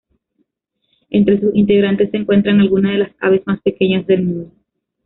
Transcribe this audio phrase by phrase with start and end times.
[1.11, 4.51] Entre sus integrantes se encuentran algunas de las aves más pequeñas del mundo.